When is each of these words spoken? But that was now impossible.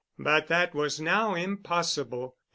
But 0.17 0.47
that 0.47 0.73
was 0.73 0.99
now 0.99 1.35
impossible. 1.35 2.35